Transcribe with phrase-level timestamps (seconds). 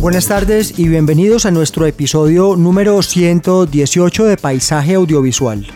[0.00, 5.66] Buenas tardes y bienvenidos a nuestro episodio número 118 de Paisaje Audiovisual.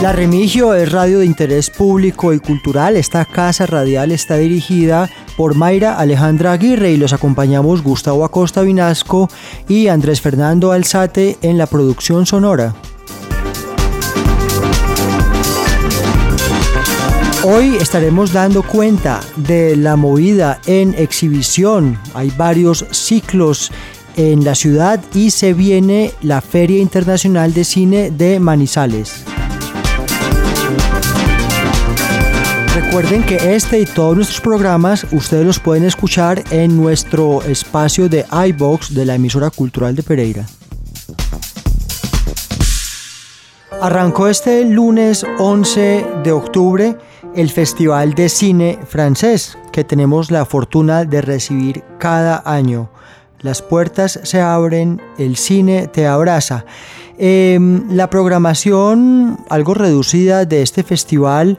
[0.00, 2.96] La Remigio es radio de interés público y cultural.
[2.96, 9.28] Esta casa radial está dirigida por Mayra Alejandra Aguirre y los acompañamos Gustavo Acosta Vinasco
[9.68, 12.74] y Andrés Fernando Alzate en la producción sonora.
[17.42, 21.98] Hoy estaremos dando cuenta de la movida en exhibición.
[22.12, 23.72] Hay varios ciclos
[24.14, 29.24] en la ciudad y se viene la Feria Internacional de Cine de Manizales.
[32.74, 38.26] Recuerden que este y todos nuestros programas ustedes los pueden escuchar en nuestro espacio de
[38.48, 40.46] iBox de la emisora cultural de Pereira.
[43.80, 46.98] Arrancó este lunes 11 de octubre
[47.34, 52.90] el Festival de Cine Francés que tenemos la fortuna de recibir cada año.
[53.40, 56.64] Las puertas se abren, el cine te abraza.
[57.18, 57.58] Eh,
[57.90, 61.58] la programación algo reducida de este festival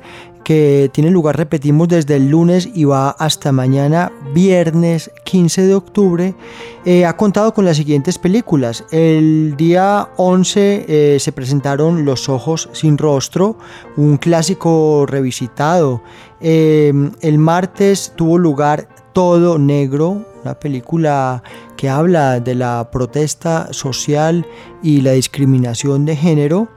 [0.51, 6.35] que tiene lugar, repetimos, desde el lunes y va hasta mañana, viernes 15 de octubre,
[6.83, 8.83] eh, ha contado con las siguientes películas.
[8.91, 13.57] El día 11 eh, se presentaron Los Ojos sin Rostro,
[13.95, 16.03] un clásico revisitado.
[16.41, 16.91] Eh,
[17.21, 21.43] el martes tuvo lugar Todo Negro, una película
[21.77, 24.45] que habla de la protesta social
[24.83, 26.67] y la discriminación de género.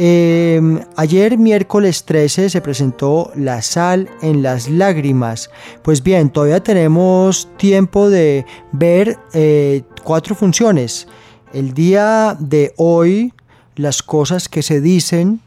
[0.00, 0.60] Eh,
[0.94, 5.50] ayer miércoles 13 se presentó La sal en las lágrimas.
[5.82, 11.08] Pues bien, todavía tenemos tiempo de ver eh, cuatro funciones.
[11.52, 13.32] El día de hoy,
[13.74, 15.40] las cosas que se dicen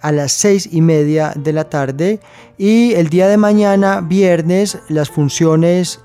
[0.00, 2.20] a las seis y media de la tarde
[2.56, 6.00] y el día de mañana, viernes, las funciones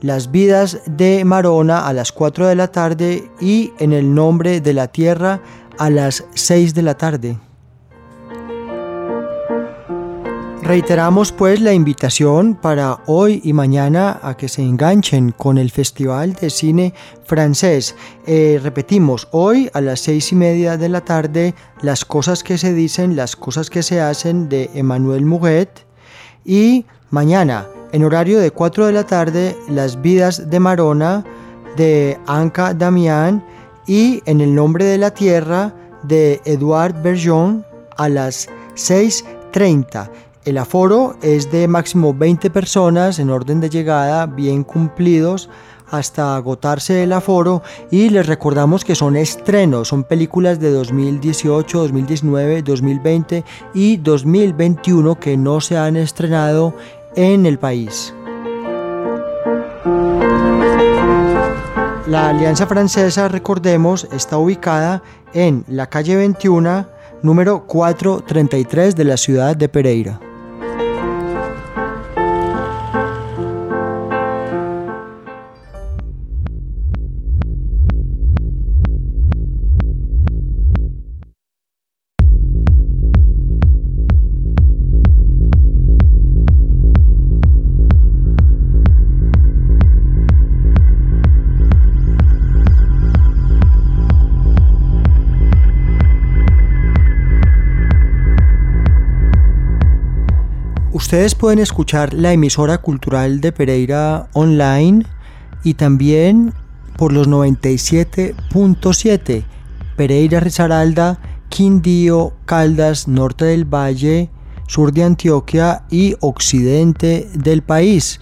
[0.00, 4.74] Las vidas de Marona a las 4 de la tarde y En el nombre de
[4.74, 5.40] la tierra
[5.78, 7.38] a las 6 de la tarde.
[10.64, 16.32] Reiteramos pues la invitación para hoy y mañana a que se enganchen con el Festival
[16.32, 16.94] de Cine
[17.26, 17.94] Francés.
[18.26, 22.72] Eh, repetimos, hoy a las seis y media de la tarde, las cosas que se
[22.72, 25.84] dicen, las cosas que se hacen de Emmanuel Muguet.
[26.46, 31.26] Y mañana, en horario de 4 de la tarde, las vidas de Marona
[31.76, 33.44] de Anca Damián
[33.86, 37.64] y En el nombre de la tierra de Eduard Bergeon
[37.96, 40.10] a las 6.30.
[40.44, 45.48] El aforo es de máximo 20 personas en orden de llegada, bien cumplidos
[45.90, 52.62] hasta agotarse el aforo y les recordamos que son estrenos, son películas de 2018, 2019,
[52.62, 56.74] 2020 y 2021 que no se han estrenado
[57.16, 58.12] en el país.
[62.06, 66.86] La Alianza Francesa, recordemos, está ubicada en la calle 21,
[67.22, 70.20] número 433 de la ciudad de Pereira.
[101.14, 105.06] Ustedes pueden escuchar la emisora cultural de Pereira online
[105.62, 106.52] y también
[106.96, 109.44] por los 97.7
[109.96, 111.20] Pereira Risaralda,
[111.50, 114.28] Quindío, Caldas, Norte del Valle,
[114.66, 118.18] sur de Antioquia y occidente del país.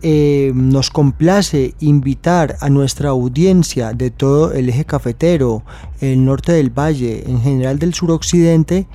[0.00, 5.62] Eh, nos complace invitar a nuestra audiencia de todo el eje cafetero,
[6.00, 8.86] el norte del valle, en general del suroccidente,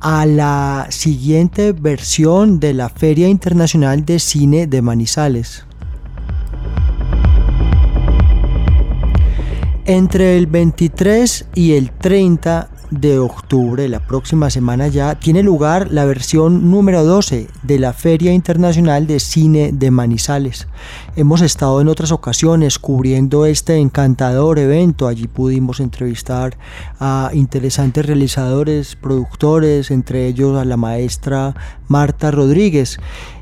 [0.00, 5.64] a la siguiente versión de la Feria Internacional de Cine de Manizales.
[9.84, 16.04] Entre el 23 y el 30 de octubre, la próxima semana ya, tiene lugar la
[16.04, 20.68] versión número 12 de la Feria Internacional de Cine de Manizales.
[21.16, 25.08] Hemos estado en otras ocasiones cubriendo este encantador evento.
[25.08, 26.56] Allí pudimos entrevistar
[27.00, 31.54] a interesantes realizadores, productores, entre ellos a la maestra
[31.88, 32.98] Marta Rodríguez.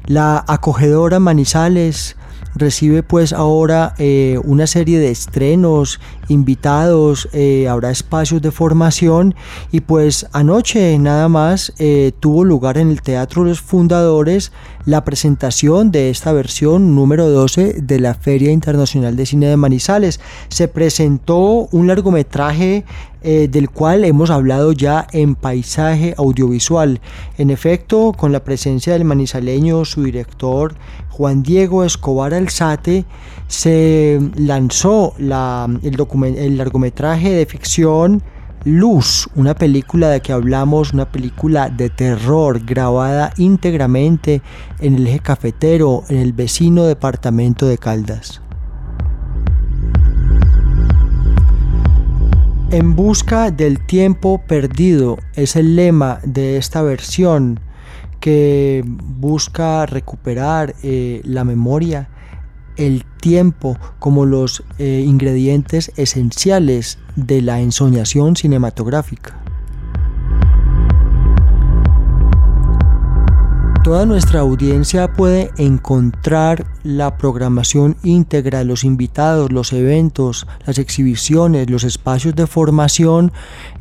[0.06, 2.16] La acogedora Manizales
[2.54, 9.34] recibe pues ahora eh, una serie de estrenos, invitados, eh, habrá espacios de formación
[9.72, 14.52] y pues anoche nada más eh, tuvo lugar en el Teatro Los Fundadores
[14.86, 20.20] la presentación de esta versión número 12 de la Feria Internacional de Cine de Manizales.
[20.48, 22.84] Se presentó un largometraje
[23.24, 27.00] del cual hemos hablado ya en paisaje audiovisual.
[27.38, 30.74] En efecto, con la presencia del manizaleño, su director
[31.08, 33.04] Juan Diego Escobar Alzate,
[33.46, 38.22] se lanzó el, largometraje de ficción
[38.64, 44.40] Luz, una película de que hablamos, una película de terror grabada íntegramente
[44.80, 48.43] en el eje cafetero, en el vecino departamento de Caldas.
[52.74, 57.60] En busca del tiempo perdido es el lema de esta versión
[58.18, 62.08] que busca recuperar eh, la memoria,
[62.76, 69.43] el tiempo como los eh, ingredientes esenciales de la ensoñación cinematográfica.
[73.84, 81.84] Toda nuestra audiencia puede encontrar la programación íntegra, los invitados, los eventos, las exhibiciones, los
[81.84, 83.30] espacios de formación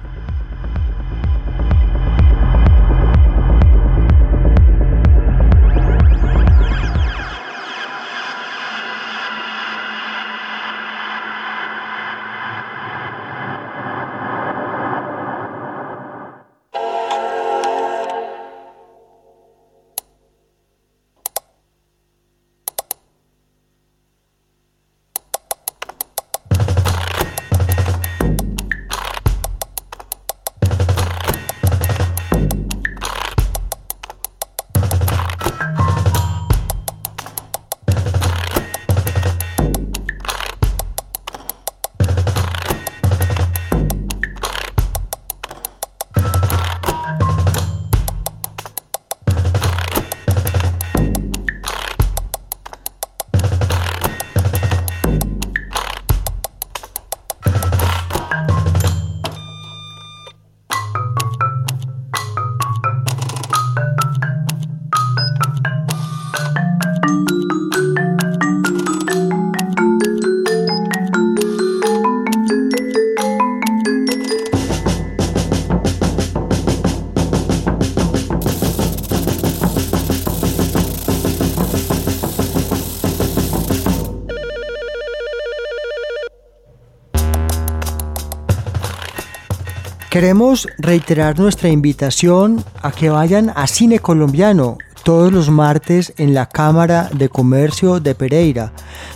[90.18, 96.46] Queremos reiterar nuestra invitación a que vayan a Cine Colombiano todos los martes en la
[96.46, 98.72] Cámara de Comercio de Pereira.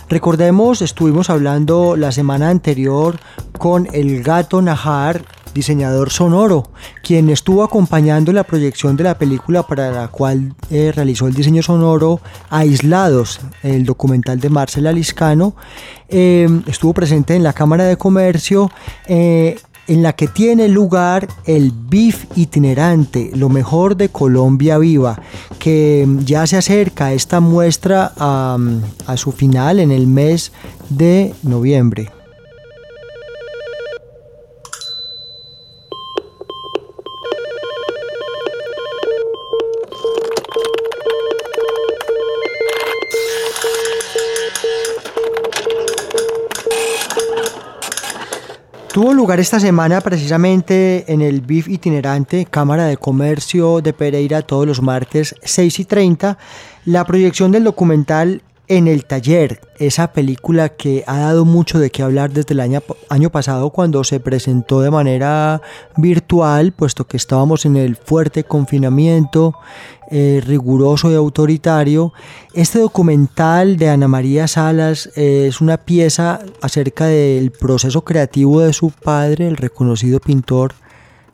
[0.07, 3.19] Recordemos, estuvimos hablando la semana anterior
[3.57, 6.69] con el gato Najar, diseñador sonoro,
[7.03, 11.61] quien estuvo acompañando la proyección de la película para la cual eh, realizó el diseño
[11.63, 15.53] sonoro Aislados, el documental de Marcela Liscano.
[16.07, 18.71] Eh, estuvo presente en la Cámara de Comercio.
[19.05, 19.57] Eh,
[19.87, 25.21] en la que tiene lugar el BIF itinerante, lo mejor de Colombia Viva,
[25.59, 28.57] que ya se acerca esta muestra a,
[29.07, 30.51] a su final en el mes
[30.89, 32.11] de noviembre.
[49.39, 55.35] Esta semana precisamente en el BIF itinerante Cámara de Comercio de Pereira todos los martes
[55.43, 56.37] 6 y 30
[56.85, 62.01] la proyección del documental en el taller, esa película que ha dado mucho de qué
[62.01, 65.61] hablar desde el año, año, pasado cuando se presentó de manera
[65.97, 69.55] virtual, puesto que estábamos en el fuerte confinamiento
[70.11, 72.13] eh, riguroso y autoritario.
[72.53, 78.71] Este documental de Ana María Salas eh, es una pieza acerca del proceso creativo de
[78.71, 80.73] su padre, el reconocido pintor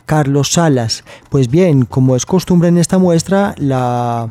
[0.10, 1.04] Carlos Salas.
[1.30, 4.28] Pues bien, como es costumbre en esta muestra, la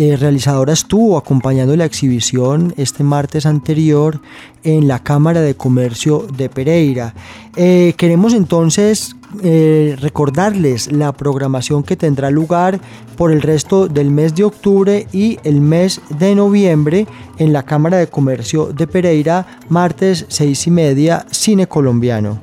[0.00, 4.20] eh, realizadora estuvo acompañando la exhibición este martes anterior
[4.62, 7.14] en la Cámara de Comercio de Pereira.
[7.56, 12.80] Eh, queremos entonces eh, recordarles la programación que tendrá lugar
[13.16, 17.96] por el resto del mes de octubre y el mes de noviembre en la Cámara
[17.96, 22.38] de Comercio de Pereira, martes 6 y media, Cine Colombiano.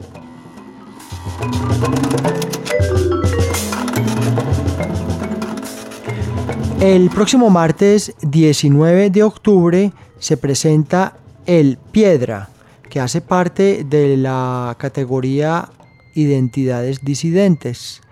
[6.86, 12.50] El próximo martes 19 de octubre se presenta El Piedra,
[12.92, 15.68] que hace parte de la categoría
[16.14, 18.04] Identidades Disidentes.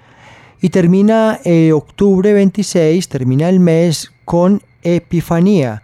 [0.60, 5.84] Y termina eh, octubre 26, termina el mes con Epifanía,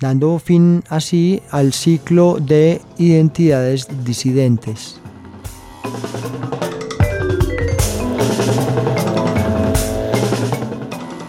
[0.00, 5.02] dando fin así al ciclo de Identidades Disidentes.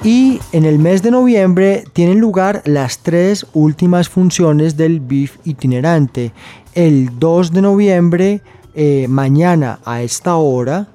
[0.03, 6.33] Y en el mes de noviembre tienen lugar las tres últimas funciones del BIF itinerante.
[6.73, 8.41] El 2 de noviembre,
[8.75, 10.89] eh, mañana a esta hora.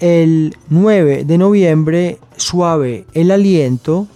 [0.00, 4.06] El 9 de noviembre, suave el aliento.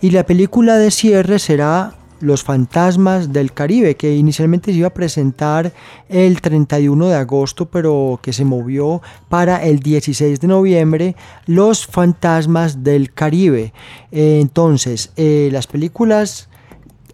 [0.00, 4.94] Y la película de cierre será los Fantasmas del Caribe, que inicialmente se iba a
[4.94, 5.72] presentar
[6.08, 11.16] el 31 de agosto, pero que se movió para el 16 de noviembre,
[11.46, 13.72] Los Fantasmas del Caribe.
[14.10, 16.48] Entonces, eh, las películas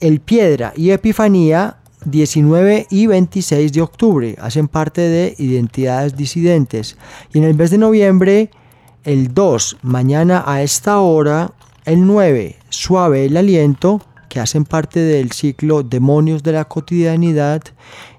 [0.00, 6.97] El Piedra y Epifanía 19 y 26 de octubre hacen parte de Identidades Disidentes.
[7.33, 8.50] Y en el mes de noviembre,
[9.04, 11.52] el 2, mañana a esta hora,
[11.85, 17.62] el 9, Suave el Aliento, que hacen parte del ciclo Demonios de la Cotidianidad.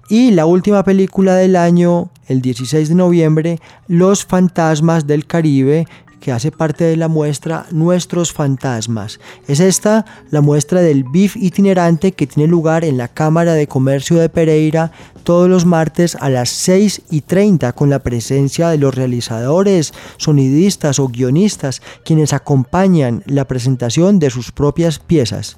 [0.10, 5.88] Y la última película del año, el 16 de noviembre, Los Fantasmas del Caribe,
[6.20, 9.22] que hace parte de la muestra Nuestros Fantasmas.
[9.48, 14.18] Es esta la muestra del BIF itinerante que tiene lugar en la Cámara de Comercio
[14.18, 14.92] de Pereira
[15.24, 21.00] todos los martes a las 6 y 30 con la presencia de los realizadores, sonidistas
[21.00, 25.58] o guionistas quienes acompañan la presentación de sus propias piezas.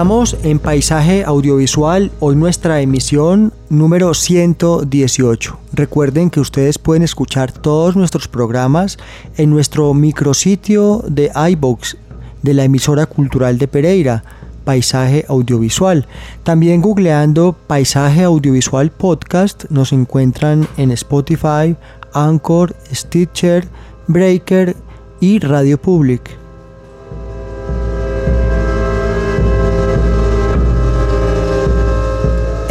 [0.00, 5.58] Estamos en Paisaje Audiovisual, hoy nuestra emisión número 118.
[5.74, 8.96] Recuerden que ustedes pueden escuchar todos nuestros programas
[9.36, 11.98] en nuestro micrositio de iBox
[12.40, 14.24] de la emisora cultural de Pereira,
[14.64, 16.06] Paisaje Audiovisual.
[16.44, 21.76] También googleando Paisaje Audiovisual Podcast nos encuentran en Spotify,
[22.14, 23.68] Anchor, Stitcher,
[24.08, 24.74] Breaker
[25.20, 26.39] y Radio Public.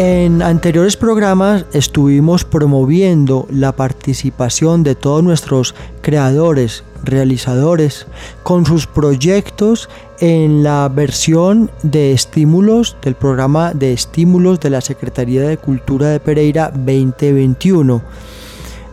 [0.01, 8.07] En anteriores programas estuvimos promoviendo la participación de todos nuestros creadores, realizadores,
[8.41, 9.89] con sus proyectos
[10.21, 16.21] en la versión de estímulos del programa de estímulos de la Secretaría de Cultura de
[16.21, 18.01] Pereira 2021.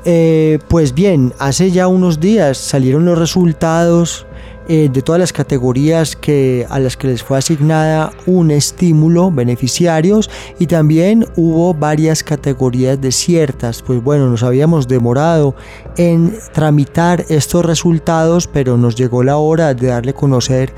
[0.04, 4.26] Eh, pues bien, hace ya unos días salieron los resultados
[4.68, 10.28] eh, de todas las categorías que, a las que les fue asignada un estímulo beneficiarios
[10.58, 13.82] y también hubo varias categorías desiertas.
[13.82, 15.54] Pues bueno, nos habíamos demorado
[15.96, 20.72] en tramitar estos resultados, pero nos llegó la hora de darle a conocer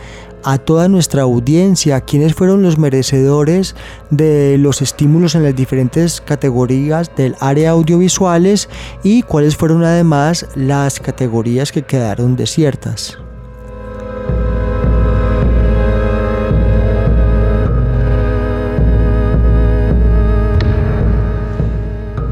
[0.45, 3.75] a toda nuestra audiencia quiénes fueron los merecedores
[4.11, 8.69] de los estímulos en las diferentes categorías del área audiovisuales
[9.03, 13.19] y cuáles fueron además las categorías que quedaron desiertas.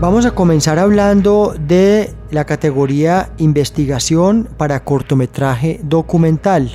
[0.06, 6.70] Vamos a comenzar hablando de la categoría investigación para cortometraje documental.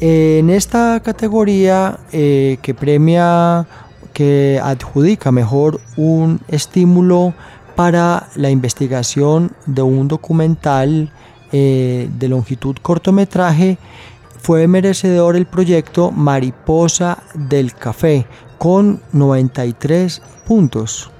[0.00, 3.66] En esta categoría eh, que premia,
[4.12, 7.32] que adjudica mejor un estímulo
[7.74, 11.10] para la investigación de un documental
[11.52, 13.78] eh, de longitud cortometraje,
[14.42, 18.26] fue merecedor el proyecto Mariposa del Café
[18.58, 21.10] con 93 puntos.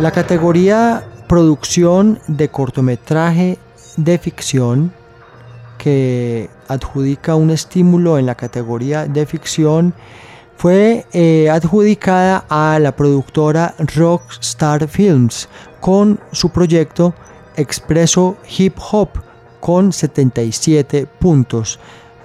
[0.00, 3.58] La categoría producción de cortometraje
[3.96, 4.92] de ficción
[5.76, 9.94] que adjudica un estímulo en la categoría de ficción
[10.56, 15.48] fue eh, adjudicada a la productora Rockstar Films
[15.80, 17.12] con su proyecto
[17.56, 19.08] Expreso Hip Hop
[19.58, 21.80] con 77 puntos.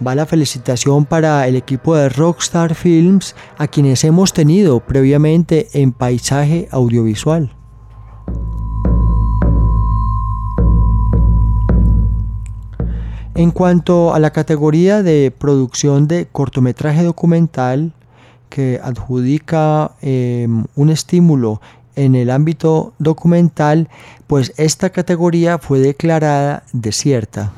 [0.05, 5.91] Va la felicitación para el equipo de Rockstar Films a quienes hemos tenido previamente en
[5.91, 7.62] paisaje audiovisual.
[13.35, 17.91] En cuanto a la categoría de producción de cortometraje documental
[18.49, 21.59] que adjudica em, un estímulo
[21.95, 23.89] en el ámbito documental,
[24.27, 27.51] pues esta categoría fue declarada desierta.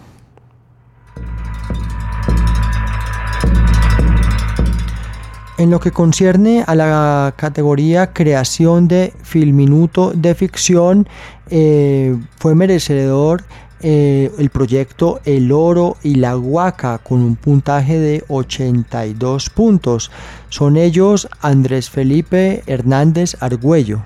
[5.58, 11.08] En lo que concierne a la categoría creación de filminuto de ficción,
[11.50, 13.44] eh, fue merecedor
[13.82, 20.12] eh, el proyecto El Oro y la Huaca con un puntaje de 82 puntos.
[20.50, 24.04] Son ellos Andrés Felipe Hernández Argüello.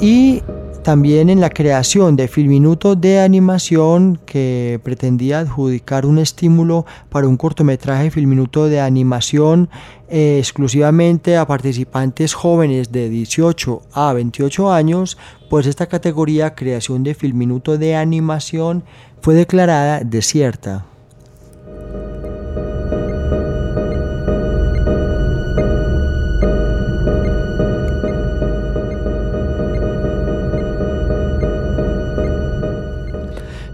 [0.00, 0.42] Y
[0.82, 7.36] también en la creación de Filminuto de animación que pretendía adjudicar un estímulo para un
[7.36, 9.68] cortometraje Filminuto de animación
[10.08, 17.14] eh, exclusivamente a participantes jóvenes de 18 a 28 años, pues esta categoría creación de
[17.14, 18.84] Filminuto de animación
[19.20, 20.86] fue declarada desierta.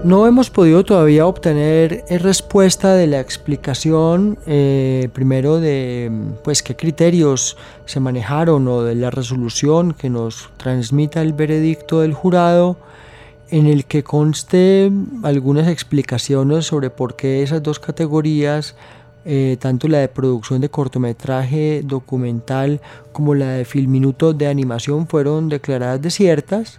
[0.06, 6.12] No hemos podido todavía obtener eh, respuesta de la explicación, eh, primero de
[6.44, 12.14] pues, qué criterios se manejaron o de la resolución que nos transmita el veredicto del
[12.14, 12.76] jurado,
[13.50, 14.92] en el que conste
[15.24, 18.76] algunas explicaciones sobre por qué esas dos categorías,
[19.24, 25.48] eh, tanto la de producción de cortometraje documental como la de filminuto de animación, fueron
[25.48, 26.78] declaradas desiertas.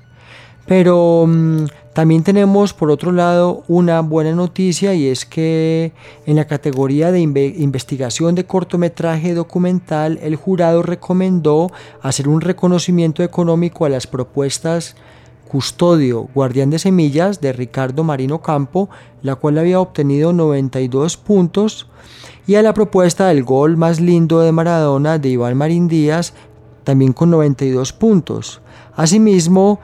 [0.66, 1.66] Pero mm,
[1.98, 5.94] también tenemos por otro lado una buena noticia y es que
[6.28, 11.72] en la categoría de investigación de cortometraje documental el jurado recomendó
[12.04, 14.96] hacer un reconocimiento económico a las propuestas
[15.48, 18.90] Custodio, Guardián de Semillas de Ricardo Marino Campo,
[19.24, 21.88] la cual había obtenido 92 puntos,
[22.46, 26.36] y a la propuesta del gol más lindo de Maradona de Iván Marín Díaz,
[26.84, 28.62] también con 92 puntos.
[28.96, 29.80] Asimismo,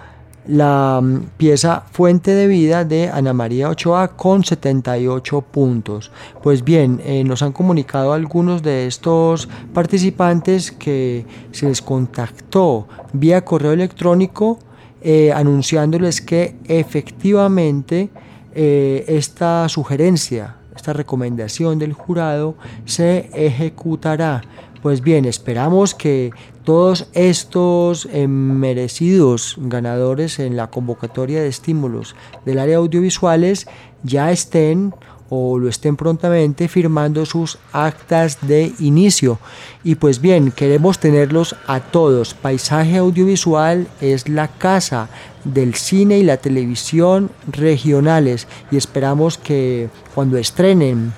[0.48, 6.12] la mm, pieza Fuente de Vida de Ana María Ochoa con 78 puntos.
[6.42, 13.44] Pues bien, eh, nos han comunicado algunos de estos participantes que se les contactó vía
[13.46, 14.60] correo electrónico
[15.02, 18.10] eh, anunciándoles que efectivamente
[18.56, 24.42] eh, esta sugerencia, esta recomendación del jurado se ejecutará.
[24.84, 26.32] Pues bien, esperamos que
[26.66, 33.66] todos estos eh, merecidos ganadores en la convocatoria de estímulos del área audiovisuales
[34.04, 34.94] ya estén
[35.30, 39.40] o lo estén prontamente firmando sus actas de inicio.
[39.86, 42.34] Y pues bien, queremos tenerlos a todos.
[42.34, 45.08] Paisaje Audiovisual es la casa
[45.46, 51.14] del cine y la televisión regionales y esperamos que cuando estrenen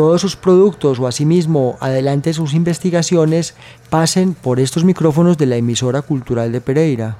[0.00, 3.54] todos sus productos o asimismo adelante sus investigaciones
[3.90, 7.18] pasen por estos micrófonos de la emisora cultural de Pereira.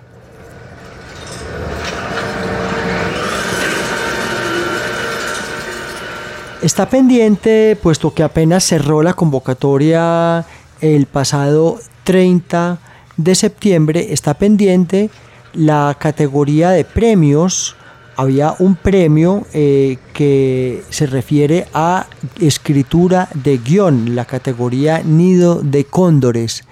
[6.62, 10.46] Está pendiente, puesto que apenas cerró la convocatoria
[10.80, 12.78] el pasado 30
[13.18, 15.10] de septiembre, está pendiente
[15.52, 17.76] la categoría de premios
[18.20, 22.06] había un premio eh, que se refiere a
[22.38, 26.64] escritura de guion, la categoría Nido de Cóndores,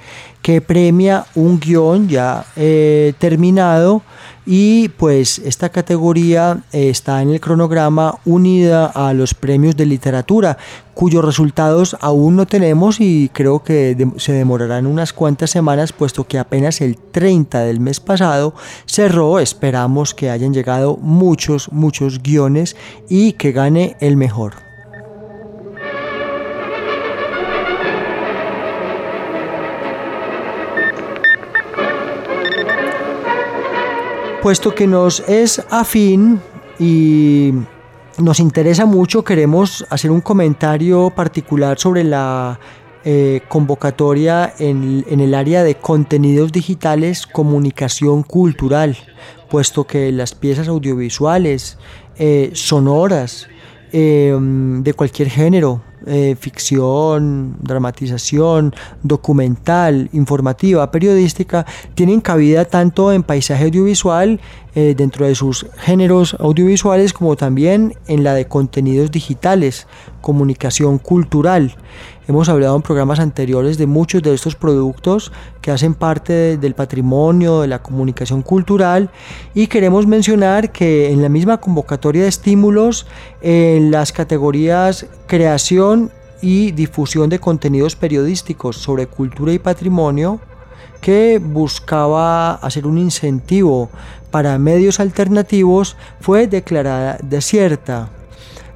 [0.42, 4.02] que premia un guion ya eh, terminado
[4.50, 10.56] y pues esta categoría eh, está en el cronograma unida a los premios de literatura,
[10.94, 16.38] cuyos resultados aún no tenemos y creo que se demorarán unas cuantas semanas, puesto que
[16.38, 18.54] apenas el 30 del mes pasado
[18.86, 19.38] cerró.
[19.38, 22.74] Esperamos que hayan llegado muchos, muchos guiones
[23.10, 24.67] y que gane el mejor.
[34.42, 36.40] Puesto que nos es afín
[36.78, 37.52] y
[38.18, 42.58] nos interesa mucho, queremos hacer un comentario particular sobre la
[43.04, 48.96] eh, convocatoria en, el área de contenidos digitales, comunicación cultural,
[49.50, 51.76] puesto que las piezas audiovisuales,
[52.16, 53.48] eh, sonoras,
[53.92, 63.64] eh, de cualquier género, eh, ficción, dramatización, documental, informativa, periodística, tienen cabida tanto en paisaje
[63.64, 64.40] audiovisual,
[64.80, 69.88] eh, dentro de sus géneros audiovisuales, como también en la de contenidos digitales,
[70.20, 71.74] comunicación cultural.
[72.28, 75.32] Hemos hablado en programas anteriores de muchos de estos productos
[75.62, 79.10] que hacen parte del patrimonio de la comunicación cultural
[79.54, 83.06] y queremos mencionar que en la misma convocatoria de estímulos,
[83.40, 85.87] en las categorías creación
[86.40, 90.40] y difusión de contenidos periodísticos sobre cultura y patrimonio,
[91.00, 93.90] que buscaba hacer un incentivo
[94.30, 98.10] para medios alternativos, fue declarada desierta.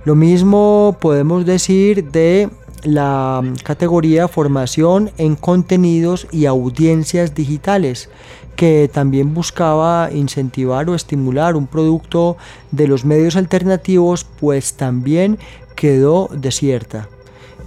[0.05, 2.49] Lo mismo podemos decir de
[2.83, 8.09] la categoría formación en contenidos y audiencias digitales,
[8.57, 12.37] que también buscaba incentivar o estimular un producto
[12.71, 15.39] de los medios alternativos, pues también
[15.75, 17.09] quedó desierta.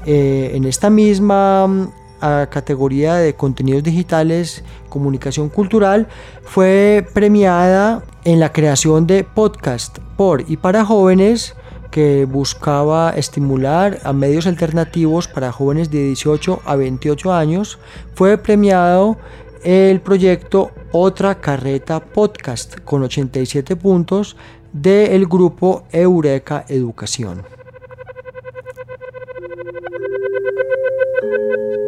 [0.06, 1.88] Eh, en esta misma mm,
[2.50, 6.08] categoría de contenidos digitales, comunicación cultural,
[6.44, 11.56] fue premiada en la creación de podcast por y para jóvenes
[11.92, 17.80] que buscaba estimular a medios alternativos para jóvenes de 18 a 28 años,
[18.16, 19.18] fue premiado
[19.64, 24.36] el proyecto Otra Carreta Podcast con 87 puntos
[24.74, 27.55] del grupo Eureka Educación.
[31.30, 31.42] Thank
[31.80, 31.85] you.